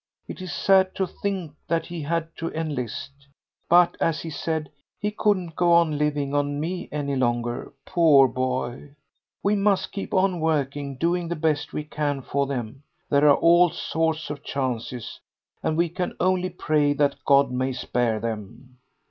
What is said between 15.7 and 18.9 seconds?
we can only pray that God may spare them."